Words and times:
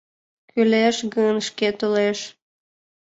Кӱлеш 0.51 0.97
гын, 1.13 1.35
шке 1.47 1.69
толеш. 1.79 2.19